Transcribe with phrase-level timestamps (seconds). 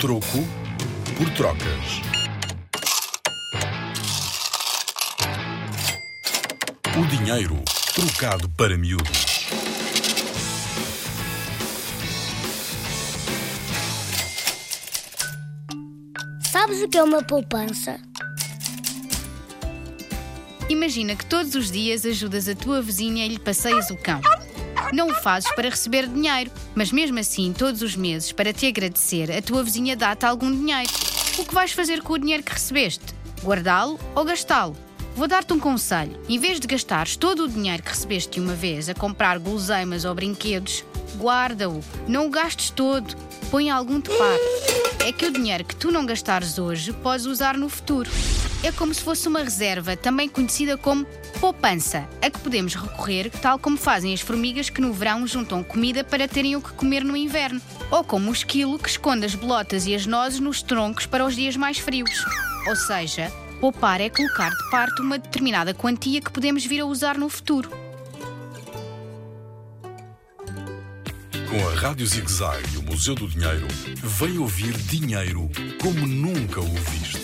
[0.00, 0.44] Troco
[1.16, 2.02] por trocas.
[6.98, 7.56] O dinheiro
[7.94, 9.46] trocado para miúdos.
[16.50, 17.98] Sabes o que é uma poupança?
[20.68, 24.20] Imagina que todos os dias ajudas a tua vizinha e lhe passeias o cão.
[24.92, 29.30] Não o fazes para receber dinheiro, mas mesmo assim, todos os meses, para te agradecer,
[29.30, 30.90] a tua vizinha dá-te algum dinheiro.
[31.38, 33.14] O que vais fazer com o dinheiro que recebeste?
[33.42, 34.76] Guardá-lo ou gastá-lo?
[35.16, 36.20] Vou dar-te um conselho.
[36.28, 40.14] Em vez de gastares todo o dinheiro que recebeste uma vez a comprar guloseimas ou
[40.14, 40.84] brinquedos,
[41.16, 41.80] guarda-o.
[42.08, 43.14] Não o gastes todo.
[43.50, 44.44] Põe algum de parte.
[45.04, 48.10] É que o dinheiro que tu não gastares hoje podes usar no futuro.
[48.64, 51.04] É como se fosse uma reserva, também conhecida como
[51.38, 56.02] poupança, a que podemos recorrer, tal como fazem as formigas que no verão juntam comida
[56.02, 59.86] para terem o que comer no inverno, ou como o esquilo que esconde as bolotas
[59.86, 62.24] e as nozes nos troncos para os dias mais frios.
[62.66, 67.18] Ou seja, poupar é colocar de parte uma determinada quantia que podemos vir a usar
[67.18, 67.68] no futuro.
[71.50, 73.68] Com a Rádio Zig Zag e o Museu do Dinheiro,
[74.02, 75.50] vem ouvir dinheiro
[75.82, 77.23] como nunca o viste.